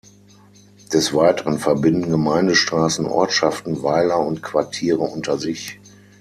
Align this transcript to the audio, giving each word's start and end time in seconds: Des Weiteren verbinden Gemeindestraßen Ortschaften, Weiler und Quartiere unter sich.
Des 0.91 1.13
Weiteren 1.13 1.59
verbinden 1.59 2.09
Gemeindestraßen 2.09 3.05
Ortschaften, 3.05 3.83
Weiler 3.83 4.17
und 4.19 4.41
Quartiere 4.41 5.01
unter 5.01 5.37
sich. 5.37 5.79